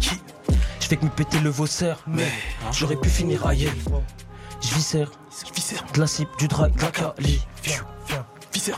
Je 0.00 0.86
fais 0.86 0.96
que 0.96 1.04
me 1.04 1.10
péter 1.10 1.40
le 1.40 1.50
vaussaire, 1.50 1.98
mais 2.06 2.30
j'aurais 2.72 2.96
pu 2.96 3.08
finir 3.08 3.46
ailleurs. 3.46 3.74
Je 4.60 5.06
Viscère. 5.54 5.84
de 5.94 6.00
la 6.00 6.06
cible, 6.06 6.30
du 6.38 6.48
drag, 6.48 6.74
de 6.74 6.82
la 6.82 6.90
cali. 6.90 7.40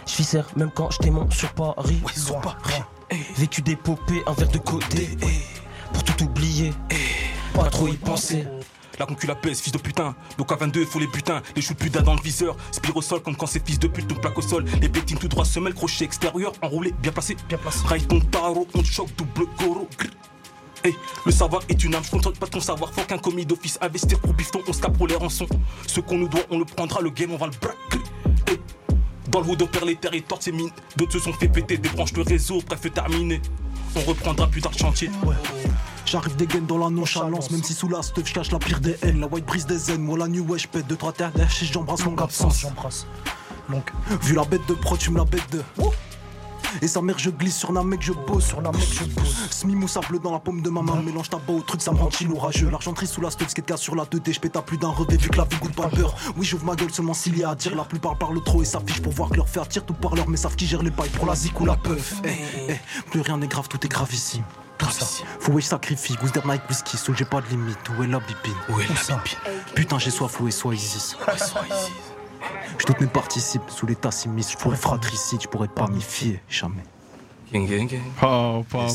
Je 0.06 0.16
viscère 0.16 0.46
même 0.56 0.70
quand 0.74 0.90
je 0.90 0.98
démon 0.98 1.30
sur 1.30 1.52
Paris. 1.52 2.00
Ouais, 2.04 2.40
pas 2.42 2.56
rien. 2.62 2.86
Hey. 3.10 3.24
Vécu 3.36 3.62
d'épopée, 3.62 4.22
un 4.26 4.32
verre 4.32 4.48
de 4.48 4.58
côté. 4.58 5.16
Pour 5.92 6.04
tout 6.04 6.24
oublier, 6.24 6.72
pas 7.54 7.64
trop 7.70 7.88
y 7.88 7.96
penser. 7.96 8.46
La 8.98 9.06
concu 9.06 9.26
la 9.26 9.34
pèse, 9.34 9.60
fils 9.60 9.72
de 9.72 9.78
putain. 9.78 10.14
Donc 10.36 10.52
à 10.52 10.56
22, 10.56 10.84
faut 10.84 10.98
les 10.98 11.06
butins. 11.06 11.40
Les 11.56 11.62
choux 11.62 11.72
de 11.72 11.78
putain 11.78 12.02
dans 12.02 12.14
le 12.14 12.20
viseur. 12.20 12.54
Spire 12.70 12.96
au 12.96 13.02
sol 13.02 13.22
comme 13.22 13.34
quand 13.34 13.46
c'est 13.46 13.66
fils 13.66 13.78
de 13.78 13.88
pute, 13.88 14.06
donc 14.06 14.20
plaque 14.20 14.36
au 14.36 14.42
sol. 14.42 14.64
Les 14.80 14.88
bettines 14.88 15.18
tout 15.18 15.28
droit, 15.28 15.46
semelle, 15.46 15.72
crochet 15.72 16.04
extérieur, 16.04 16.52
enroulé, 16.60 16.92
bien 17.00 17.10
placé. 17.10 17.36
Bien 17.48 17.56
placé. 17.56 17.78
Raille 17.86 18.06
ton 18.06 18.20
tarot, 18.20 18.68
on 18.74 18.84
choque, 18.84 19.08
double 19.16 19.46
goro. 19.58 19.88
Hey, 20.82 20.96
le 21.26 21.32
savoir 21.32 21.62
est 21.68 21.84
une 21.84 21.94
âme, 21.94 22.02
je 22.04 22.10
compte 22.10 22.38
pas 22.38 22.46
ton 22.46 22.60
savoir. 22.60 22.92
Faut 22.92 23.02
qu'un 23.02 23.18
commis 23.18 23.44
d'office 23.44 23.78
investir 23.80 24.18
pour 24.20 24.32
bifton, 24.32 24.60
on 24.66 24.72
se 24.72 24.80
tape 24.80 24.96
pour 24.96 25.06
les 25.06 25.16
rançons. 25.16 25.46
Ce 25.86 26.00
qu'on 26.00 26.18
nous 26.18 26.28
doit, 26.28 26.42
on 26.50 26.58
le 26.58 26.64
prendra, 26.64 27.00
le 27.00 27.10
game, 27.10 27.32
on 27.32 27.36
va 27.36 27.46
le 27.46 27.52
braquer. 27.60 28.04
Hey. 28.46 28.58
Dans 29.28 29.40
le 29.40 29.48
hood, 29.48 29.62
on 29.62 29.66
perd 29.66 29.84
les 29.84 29.96
territoires, 29.96 30.40
c'est 30.42 30.52
mine. 30.52 30.70
D'autres 30.96 31.12
se 31.12 31.18
sont 31.18 31.32
fait 31.32 31.48
péter, 31.48 31.76
débranche 31.76 32.12
le 32.14 32.22
réseau, 32.22 32.62
bref, 32.66 32.80
terminé. 32.92 33.40
On 33.94 34.00
reprendra 34.00 34.46
plus 34.46 34.62
tard 34.62 34.72
le 34.72 34.78
chantier. 34.78 35.10
J'arrive 36.06 36.34
des 36.36 36.46
gains 36.46 36.60
dans 36.60 36.78
la 36.78 36.90
nonchalance, 36.90 37.50
même 37.50 37.62
si 37.62 37.74
sous 37.74 37.88
la 37.88 38.02
stuff 38.02 38.26
je 38.26 38.32
cache 38.32 38.50
la 38.50 38.58
pire 38.58 38.80
des 38.80 38.96
haines. 39.02 39.20
La 39.20 39.26
white 39.26 39.44
brise 39.44 39.66
des 39.66 39.90
haines, 39.90 40.02
moi 40.02 40.18
la 40.18 40.28
nuit 40.28 40.40
ouais 40.40 40.58
je 40.58 40.66
pète 40.66 40.86
2 40.86 40.96
trois 40.96 41.12
terres 41.12 41.32
et 41.36 41.64
j'embrasse 41.64 42.04
longue 42.04 42.20
absence. 42.20 42.60
J'embrasse. 42.60 43.06
Donc, 43.68 43.92
Vu 44.22 44.34
la 44.34 44.44
bête 44.44 44.66
de 44.66 44.74
prod, 44.74 44.98
tu 44.98 45.10
me 45.10 45.18
la 45.18 45.24
bête 45.24 45.48
de. 45.52 45.62
Et 46.82 46.88
sa 46.88 47.02
mère, 47.02 47.18
je 47.18 47.30
glisse 47.30 47.56
sur 47.56 47.72
la 47.72 47.82
mec, 47.82 48.00
je 48.02 48.12
pose. 48.12 48.44
sur 48.44 48.60
la 48.60 48.70
mec, 48.72 48.88
je 48.92 49.04
pose. 49.04 49.36
Smimou 49.50 49.88
sable 49.88 50.18
dans 50.20 50.32
la 50.32 50.38
paume 50.38 50.62
de 50.62 50.70
ma 50.70 50.82
main, 50.82 51.02
mélange 51.02 51.30
tabac 51.30 51.52
au 51.52 51.60
truc, 51.60 51.82
ça 51.82 51.92
me 51.92 51.98
rend 51.98 52.10
chill 52.10 52.30
orageux. 52.32 52.70
L'argenterie 52.70 53.06
sous 53.06 53.20
la 53.20 53.30
stuff, 53.30 53.48
skate 53.48 53.76
sur 53.76 53.94
la 53.94 54.04
2D, 54.04 54.34
je 54.34 54.40
pète 54.40 54.56
à 54.56 54.62
plus 54.62 54.78
d'un 54.78 54.88
revêt 54.88 55.16
vu 55.16 55.28
que 55.28 55.38
la 55.38 55.44
vie 55.44 55.58
goûte 55.58 55.74
pas 55.74 55.88
beurre. 55.88 56.14
Oui, 56.36 56.46
j'ouvre 56.46 56.64
ma 56.64 56.74
gueule 56.74 56.92
seulement 56.92 57.14
s'il 57.14 57.36
y 57.38 57.44
a 57.44 57.50
à 57.50 57.54
dire. 57.54 57.74
La 57.74 57.84
plupart 57.84 58.16
parlent 58.16 58.42
trop 58.42 58.62
et 58.62 58.64
s'affichent 58.64 59.02
pour 59.02 59.12
voir 59.12 59.30
que 59.30 59.36
leur 59.36 59.48
fait 59.48 59.60
attire 59.60 59.84
tout 59.84 59.94
par 59.94 60.14
leur, 60.14 60.28
mais 60.28 60.36
savent 60.36 60.56
qui 60.56 60.66
gère 60.66 60.82
les 60.82 60.90
bails 60.90 61.10
pour 61.10 61.26
la 61.26 61.34
zik 61.34 61.60
ou 61.60 61.66
la 61.66 61.76
peuf. 61.76 62.14
Eh, 62.24 62.30
eh, 62.68 62.74
plus 63.10 63.20
rien 63.20 63.38
n'est 63.38 63.48
grave, 63.48 63.68
tout 63.68 63.84
est 63.84 63.88
gravissime. 63.88 64.44
Tout 64.78 64.90
ça. 64.90 65.06
Faut 65.40 65.58
je 65.58 65.64
sacrifie, 65.64 66.14
goose 66.14 66.32
der 66.32 66.46
Nike 66.46 66.62
whisky, 66.68 66.96
soul, 66.96 67.14
j'ai 67.16 67.26
pas 67.26 67.42
de 67.42 67.48
limite. 67.48 67.78
Où 67.98 68.02
est 68.02 68.06
la 68.06 68.18
bipine 68.18 68.54
Où 68.70 68.80
est 68.80 68.88
la 68.88 69.16
bipine 69.16 69.38
Putain, 69.74 69.98
j'ai 69.98 70.10
soif, 70.10 70.40
où 70.40 70.48
est 70.48 70.50
soit 70.50 70.74
Isis 70.74 71.16
Je 72.78 72.84
toutes 72.84 73.00
mes 73.00 73.06
participes 73.06 73.68
sous 73.68 73.86
l'état 73.86 74.10
simis, 74.10 74.46
je 74.50 74.56
pourrais 74.56 74.76
fratricide, 74.76 75.42
je 75.42 75.48
pourrais 75.48 75.68
pas 75.68 75.88
m'y 75.88 76.00
fier, 76.00 76.40
jamais. 76.48 76.82
Oh, 78.22 78.64
pas, 78.70 78.86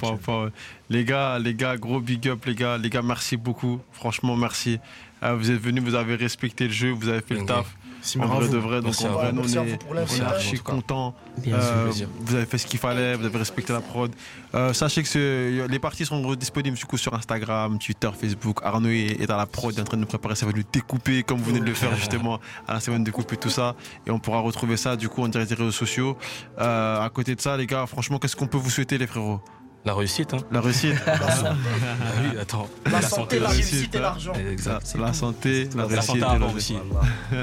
pas, 0.00 0.16
pas. 0.24 0.48
Les 0.90 1.04
gars, 1.04 1.38
les 1.38 1.54
gars, 1.54 1.76
gros 1.76 2.00
big 2.00 2.28
up, 2.28 2.44
les 2.44 2.54
gars, 2.54 2.76
les 2.76 2.90
gars, 2.90 3.02
merci 3.02 3.36
beaucoup. 3.36 3.80
Franchement, 3.92 4.36
merci. 4.36 4.78
Euh, 5.22 5.34
vous 5.34 5.50
êtes 5.50 5.60
venus, 5.60 5.82
vous 5.82 5.94
avez 5.94 6.16
respecté 6.16 6.66
le 6.66 6.72
jeu, 6.72 6.90
vous 6.90 7.08
avez 7.08 7.22
fait 7.22 7.34
le 7.34 7.46
taf. 7.46 7.74
Si, 8.06 8.18
En 8.18 8.26
bravo. 8.26 8.40
vrai 8.42 8.48
de 8.50 8.56
vrai, 8.58 8.80
donc 8.80 8.94
on 9.02 9.18
à 9.18 9.30
vous 9.32 9.58
est, 9.58 9.78
on 9.90 9.96
est 9.96 10.20
archi. 10.20 10.50
Bien 11.38 11.56
Euh, 11.56 11.90
vous 12.20 12.34
avez 12.36 12.46
fait 12.46 12.58
ce 12.58 12.66
qu'il 12.66 12.78
fallait, 12.78 13.16
vous 13.16 13.24
avez 13.26 13.38
respecté 13.38 13.72
la 13.72 13.80
prod. 13.80 14.12
Euh, 14.54 14.72
sachez 14.72 15.02
que 15.02 15.08
ce- 15.08 15.66
les 15.66 15.78
parties 15.80 16.06
seront 16.06 16.34
disponibles 16.36 16.76
du 16.76 16.84
coup 16.84 16.96
sur 16.98 17.12
Instagram, 17.14 17.78
Twitter, 17.80 18.08
Facebook. 18.18 18.60
Arnaud 18.62 18.90
est, 18.90 19.28
à 19.28 19.36
la 19.36 19.46
prod, 19.46 19.76
est 19.76 19.80
en 19.80 19.84
train 19.84 19.96
de 19.96 20.02
nous 20.02 20.06
préparer, 20.08 20.36
ça 20.36 20.46
va 20.46 20.52
nous 20.52 20.62
découper 20.72 21.24
comme 21.24 21.38
vous 21.38 21.46
venez 21.46 21.60
de 21.60 21.64
le 21.66 21.74
faire 21.74 21.96
justement. 21.96 22.38
À 22.68 22.74
la 22.74 22.80
semaine 22.80 23.00
de 23.00 23.06
découper 23.10 23.36
tout 23.36 23.50
ça 23.50 23.74
et 24.06 24.10
on 24.12 24.20
pourra 24.20 24.38
retrouver 24.38 24.76
ça 24.76 24.94
du 24.94 25.08
coup 25.08 25.22
en 25.24 25.28
direct 25.28 25.48
des 25.50 25.56
réseaux 25.56 25.72
sociaux. 25.72 26.16
Euh, 26.60 27.00
à 27.04 27.10
côté 27.10 27.34
de 27.34 27.40
ça, 27.40 27.56
les 27.56 27.66
gars, 27.66 27.86
franchement, 27.86 28.18
qu'est-ce 28.20 28.36
qu'on 28.36 28.46
peut 28.46 28.56
vous 28.58 28.70
souhaiter, 28.70 28.98
les 28.98 29.06
frérots? 29.08 29.40
La 29.84 29.94
réussite, 29.94 30.34
hein. 30.34 30.38
La 30.50 30.60
réussite, 30.60 30.96
Ah 31.06 31.54
oui, 32.20 32.38
attends. 32.40 32.68
La 32.90 33.00
santé, 33.02 33.38
la 33.38 33.48
réussite, 33.48 33.72
réussite 33.72 33.94
et 33.94 33.98
l'argent. 34.00 34.32
la, 34.32 34.50
Exact. 34.50 34.96
la 34.98 35.12
santé, 35.12 35.68
la 35.76 35.82
La 35.82 35.86
réussite, 35.86 36.02
santé 36.06 36.18
et 36.18 36.22
avant 36.24 36.46
la- 36.48 36.52
aussi. 36.54 36.76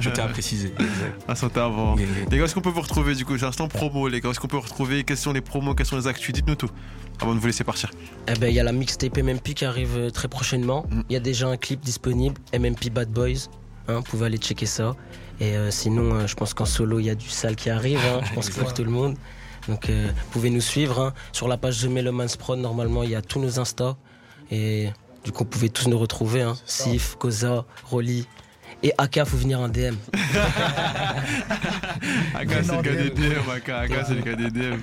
Je 0.01 0.09
tiens 0.09 0.25
à 0.25 0.27
préciser. 0.27 0.73
La 1.27 1.35
santé 1.35 1.59
avant. 1.61 1.95
Les 1.95 2.37
gars, 2.37 2.43
est-ce 2.43 2.53
qu'on 2.53 2.59
peut 2.61 2.69
vous 2.69 2.81
retrouver 2.81 3.15
du 3.15 3.23
coup? 3.23 3.37
J'ai 3.37 3.45
instant 3.45 3.69
promo, 3.69 4.09
les 4.09 4.19
gars. 4.19 4.29
Est-ce 4.31 4.41
qu'on 4.41 4.47
peut 4.49 4.57
vous 4.57 4.61
retrouver? 4.63 5.05
Quels 5.05 5.15
sont 5.17 5.31
les 5.31 5.39
promos? 5.39 5.73
Quels 5.73 5.85
sont 5.85 5.95
les 5.95 6.07
actus? 6.07 6.33
Dites-nous 6.33 6.55
tout 6.55 6.69
avant 7.21 7.33
de 7.33 7.39
vous 7.39 7.47
laisser 7.47 7.63
partir. 7.63 7.91
Eh 8.27 8.33
ben, 8.33 8.47
il 8.47 8.55
y 8.55 8.59
a 8.59 8.63
la 8.63 8.73
mixtape 8.73 9.15
MMP 9.17 9.53
qui 9.53 9.63
arrive 9.63 9.95
euh, 9.97 10.09
très 10.09 10.27
prochainement. 10.27 10.85
Il 10.91 10.97
Mm. 10.97 11.03
y 11.11 11.15
a 11.15 11.19
déjà 11.21 11.47
un 11.47 11.55
clip 11.57 11.79
disponible, 11.79 12.35
MMP 12.53 12.89
Bad 12.89 13.09
Boys. 13.09 13.47
Hein, 13.87 13.95
vous 13.97 14.01
pouvez 14.03 14.25
aller 14.25 14.37
checker 14.37 14.65
ça. 14.65 14.95
Et 15.39 15.55
euh, 15.55 15.71
sinon, 15.71 16.13
euh, 16.15 16.27
je 16.27 16.33
pense 16.35 16.53
qu'en 16.53 16.65
solo, 16.65 16.99
il 16.99 17.05
y 17.05 17.09
a 17.09 17.15
du 17.15 17.29
sale 17.29 17.55
qui 17.55 17.69
arrive. 17.69 17.99
hein, 17.99 18.19
je 18.29 18.33
pense 18.33 18.49
pour 18.49 18.73
tout 18.73 18.83
le 18.83 18.91
monde. 18.91 19.15
Donc, 19.67 19.89
euh, 19.89 20.07
vous 20.07 20.29
pouvez 20.31 20.49
nous 20.49 20.61
suivre 20.61 20.99
hein. 20.99 21.13
sur 21.31 21.47
la 21.47 21.57
page 21.57 21.81
The 21.81 21.85
Meloman's 21.85 22.37
Prod. 22.37 22.59
Normalement, 22.59 23.03
il 23.03 23.09
y 23.11 23.15
a 23.15 23.21
tous 23.21 23.39
nos 23.39 23.59
Insta. 23.59 23.95
Et 24.51 24.89
du 25.23 25.31
coup, 25.31 25.43
vous 25.43 25.49
pouvez 25.49 25.69
tous 25.69 25.87
nous 25.87 25.97
retrouver. 25.97 26.41
Hein. 26.41 26.55
Sif, 26.65 27.15
Koza, 27.15 27.65
Rolly. 27.85 28.27
Et 28.81 28.91
Aka, 28.97 29.23
faut 29.23 29.37
venir 29.37 29.61
en 29.61 29.69
DM. 29.69 29.95
Aka, 32.43 32.63
c'est 32.63 32.75
le 32.75 32.81
gars 32.81 32.95
des 32.95 33.09
DM. 33.09 34.03
C'est 34.05 34.15
le 34.15 34.21
gars 34.21 34.35
des 34.35 34.49
DM. 34.51 34.79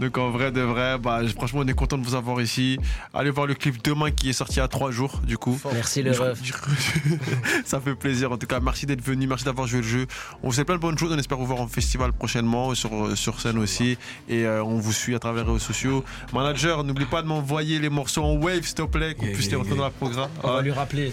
Donc 0.00 0.18
en 0.18 0.30
vrai 0.30 0.52
de 0.52 0.60
vrai, 0.60 0.98
bah, 0.98 1.20
franchement, 1.36 1.60
on 1.64 1.68
est 1.68 1.74
content 1.74 1.98
de 1.98 2.04
vous 2.04 2.14
avoir 2.14 2.40
ici. 2.40 2.78
Allez 3.12 3.30
voir 3.30 3.46
le 3.46 3.54
clip 3.54 3.82
demain 3.82 4.10
qui 4.10 4.30
est 4.30 4.32
sorti 4.34 4.60
à 4.60 4.68
3 4.68 4.90
jours, 4.90 5.20
du 5.26 5.38
coup. 5.38 5.58
Merci 5.72 6.02
le 6.02 6.12
ref. 6.12 6.40
Ça 7.64 7.80
fait 7.80 7.94
plaisir. 7.94 8.32
En 8.32 8.36
tout 8.38 8.46
cas, 8.46 8.60
merci 8.60 8.86
d'être 8.86 9.02
venu, 9.02 9.26
merci 9.26 9.44
d'avoir 9.44 9.66
joué 9.66 9.80
le 9.80 9.86
jeu. 9.86 10.06
On 10.42 10.48
vous 10.48 10.54
fait 10.54 10.64
plein 10.64 10.76
de 10.76 10.80
bonnes 10.80 10.98
choses. 10.98 11.12
On 11.12 11.18
espère 11.18 11.38
vous 11.38 11.46
voir 11.46 11.60
en 11.60 11.68
festival 11.68 12.12
prochainement, 12.12 12.74
sur, 12.74 13.16
sur 13.16 13.40
scène 13.40 13.58
aussi. 13.58 13.98
Et 14.28 14.44
euh, 14.44 14.62
on 14.64 14.78
vous 14.78 14.92
suit 14.92 15.14
à 15.14 15.18
travers 15.18 15.44
les 15.44 15.52
réseaux 15.52 15.64
sociaux. 15.64 16.04
Manager, 16.32 16.84
n'oublie 16.84 17.06
pas 17.06 17.22
de 17.22 17.26
m'envoyer 17.28 17.78
les 17.78 17.88
morceaux 17.88 18.22
en 18.24 18.34
wave, 18.34 18.62
s'il 18.64 18.74
te 18.74 18.82
plaît, 18.82 19.14
qu'on 19.14 19.24
Yeah, 19.24 19.32
puisse 19.34 19.46
les 19.46 19.52
yeah, 19.52 19.58
rentrer 19.58 19.70
yeah. 19.72 19.78
dans 19.78 19.84
la 19.84 19.90
programme. 19.90 20.28
On 20.42 20.48
va 20.48 20.56
Ah, 20.58 20.62
lui 20.62 20.70
rappeler. 20.70 21.12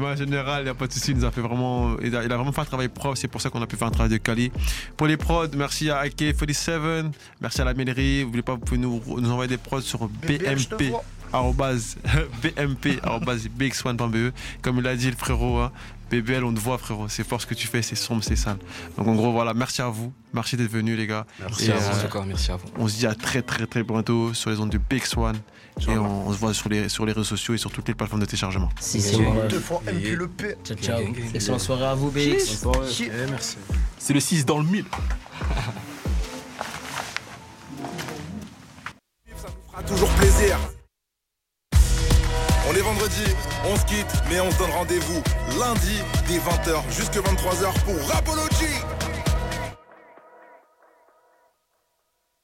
En 0.00 0.16
général, 0.16 0.62
il 0.62 0.64
n'y 0.64 0.70
a 0.70 0.74
pas 0.74 0.86
de 0.86 0.92
souci. 0.92 1.12
Il 1.12 1.18
nous 1.18 1.24
a 1.24 1.30
fait 1.30 1.40
vraiment, 1.40 1.96
il 2.02 2.14
a, 2.16 2.24
il 2.24 2.32
a 2.32 2.36
vraiment 2.36 2.52
fait 2.52 2.60
un 2.62 2.64
travail 2.64 2.88
C'est 3.14 3.28
pour 3.28 3.40
ça 3.40 3.50
qu'on 3.50 3.62
a 3.62 3.66
pu 3.66 3.76
faire 3.76 3.88
un 3.88 3.90
travail 3.92 4.10
de 4.10 4.16
quali. 4.18 4.50
Pour 4.96 5.06
les 5.06 5.16
prods, 5.16 5.46
merci 5.56 5.90
à 5.90 6.04
AK47. 6.04 7.10
Merci 7.40 7.60
à 7.60 7.64
la 7.64 7.74
mairie. 7.74 8.24
N'oubliez 8.24 8.42
pas, 8.42 8.52
vous 8.54 8.58
pouvez 8.60 8.78
nous, 8.80 9.00
nous 9.06 9.30
envoyer 9.30 9.48
des 9.48 9.56
prods 9.56 9.80
sur 9.80 10.08
BMP. 10.08 10.90
vois. 10.90 11.04
arrobase, 11.32 11.96
BMP, 12.42 12.98
arrobase, 13.02 13.48
BX1.be. 13.48 14.14
E. 14.16 14.32
Comme 14.62 14.78
il 14.78 14.86
a 14.86 14.96
dit 14.96 15.10
le 15.10 15.16
frérot, 15.16 15.58
hein, 15.58 15.72
BBL, 16.10 16.42
on 16.44 16.52
te 16.52 16.58
voit 16.60 16.76
frérot. 16.78 17.06
C'est 17.08 17.24
fort 17.26 17.40
ce 17.40 17.46
que 17.46 17.54
tu 17.54 17.66
fais, 17.68 17.82
c'est 17.82 17.94
sombre, 17.94 18.24
c'est 18.24 18.36
sale. 18.36 18.58
Donc 18.98 19.06
en 19.06 19.14
gros, 19.14 19.30
voilà, 19.32 19.54
merci 19.54 19.80
à 19.80 19.88
vous. 19.88 20.12
Merci 20.34 20.56
d'être 20.56 20.70
venus 20.70 20.96
les 20.98 21.06
gars. 21.06 21.24
Merci 21.40 21.66
Et, 21.66 21.72
à 21.72 21.76
vous, 21.76 22.16
euh, 22.16 22.22
merci 22.26 22.50
à 22.50 22.56
vous. 22.56 22.66
on 22.76 22.88
se 22.88 22.96
dit 22.98 23.06
à 23.06 23.14
très 23.14 23.42
très 23.42 23.66
très 23.66 23.82
bientôt 23.84 24.34
sur 24.34 24.50
les 24.50 24.58
ondes 24.60 24.70
de 24.70 24.78
BX1. 24.78 25.34
Et 25.88 25.96
on, 25.96 26.28
on 26.28 26.32
se 26.32 26.38
voit 26.38 26.54
sur 26.54 26.68
les, 26.68 26.88
sur 26.88 27.06
les 27.06 27.12
réseaux 27.12 27.24
sociaux 27.24 27.54
et 27.54 27.58
sur 27.58 27.70
toutes 27.70 27.88
les 27.88 27.94
plateformes 27.94 28.20
de 28.20 28.26
téléchargement. 28.26 28.68
Si, 28.80 29.00
c'est. 29.00 29.16
Deux 29.48 29.60
fois 29.60 29.82
yeah. 29.86 30.14
le 30.14 30.28
P. 30.28 30.56
Ciao, 30.64 30.76
ciao. 30.76 31.00
Excellente 31.34 31.60
soirée 31.60 31.86
à 31.86 31.94
vous, 31.94 32.10
BX. 32.10 32.66
merci. 33.30 33.56
C'est 33.98 34.12
le 34.12 34.20
6 34.20 34.44
dans 34.44 34.58
le 34.58 34.64
1000. 34.64 34.84
Ça 39.36 39.48
nous 39.48 39.70
fera 39.70 39.82
toujours 39.82 40.08
plaisir. 40.10 40.58
On 42.70 42.74
est 42.74 42.82
vendredi, 42.82 43.24
on 43.64 43.76
se 43.76 43.84
quitte, 43.84 44.22
mais 44.28 44.40
on 44.40 44.50
se 44.50 44.58
donne 44.58 44.70
rendez-vous 44.70 45.22
lundi 45.58 45.98
dès 46.28 46.38
20h 46.38 46.82
jusqu'à 46.96 47.20
23h 47.20 47.72
pour 47.84 48.08
Rapology. 48.08 48.99